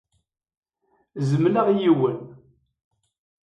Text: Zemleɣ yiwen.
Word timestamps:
Zemleɣ 1.29 1.67
yiwen. 1.77 2.19